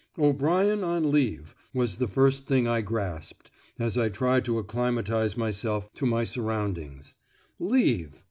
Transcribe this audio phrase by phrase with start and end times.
[0.17, 5.93] "O'Brien on leave" was the first thing I grasped, as I tried to acclimatise myself
[5.93, 7.13] to my surroundings.
[7.59, 8.15] Leave!